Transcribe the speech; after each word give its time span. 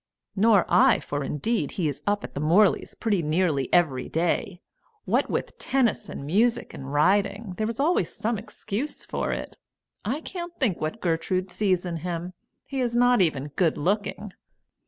"Nor 0.35 0.65
I, 0.67 0.97
for 0.99 1.23
indeed 1.23 1.73
he 1.73 1.87
is 1.87 2.01
up 2.07 2.23
at 2.23 2.33
the 2.33 2.39
Morleys' 2.39 2.95
pretty 2.95 3.21
nearly 3.21 3.71
every 3.71 4.09
day. 4.09 4.59
What 5.05 5.29
with 5.29 5.55
tennis, 5.59 6.09
and 6.09 6.25
music, 6.25 6.73
and 6.73 6.91
riding, 6.91 7.53
there 7.57 7.69
is 7.69 7.79
always 7.79 8.11
some 8.11 8.39
excuse 8.39 9.05
for 9.05 9.31
it. 9.31 9.57
I 10.03 10.21
can't 10.21 10.59
think 10.59 10.81
what 10.81 11.01
Gertrude 11.01 11.51
sees 11.51 11.85
in 11.85 11.97
him, 11.97 12.33
he 12.65 12.79
is 12.81 12.95
not 12.95 13.21
even 13.21 13.49
good 13.49 13.77
looking." 13.77 14.33